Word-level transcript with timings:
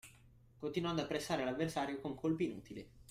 Continuando 0.59 1.03
a 1.03 1.05
pressare 1.05 1.43
l’avversario 1.45 1.99
con 2.01 2.15
colpi 2.15 2.45
inutili 2.49 2.89